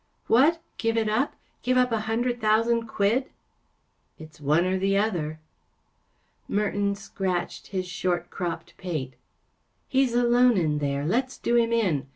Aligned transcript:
‚ÄĚ" 0.01 0.03
What! 0.31 0.61
Give 0.79 0.97
it 0.97 1.07
up? 1.07 1.35
Give 1.61 1.77
up 1.77 1.91
a 1.91 1.99
hundred 2.09 2.41
thousand 2.41 2.87
quid? 2.87 3.25
‚ÄĚ" 3.25 3.29
It’s 4.17 4.41
one 4.41 4.65
or 4.65 4.79
the 4.79 4.97
other." 4.97 5.39
Merton 6.47 6.95
scratched 6.95 7.67
his 7.67 7.85
short 7.87 8.31
cropped 8.31 8.75
pate. 8.77 9.13
“He’s 9.87 10.15
alone 10.15 10.57
in 10.57 10.79
there. 10.79 11.05
Let’s 11.05 11.37
do 11.37 11.55
him 11.55 11.71
in. 11.71 12.07